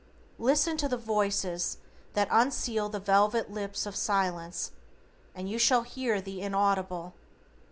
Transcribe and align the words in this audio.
Listen 0.39 0.77
to 0.77 0.87
the 0.89 0.97
Voices 0.97 1.77
that 2.13 2.27
unseal 2.31 2.89
the 2.89 2.99
velvet 2.99 3.51
lips 3.51 3.85
of 3.85 3.95
Silence, 3.95 4.71
and 5.35 5.47
YOU 5.47 5.59
SHALL 5.59 5.83
HEAR 5.83 6.19
THE 6.19 6.41
INAUDIBLE. 6.41 7.13